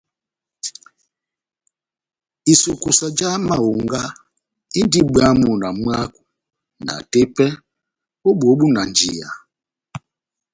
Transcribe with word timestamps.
Isukusa 2.53 3.07
já 3.17 3.29
mahonga 3.47 4.01
indi 4.79 5.01
bwamu 5.09 5.51
na 5.61 5.69
mwako 5.79 6.21
na 6.85 6.93
tepɛ 7.11 7.47
ó 8.27 8.29
bóhó 8.39 8.53
búnanjiya. 8.59 9.29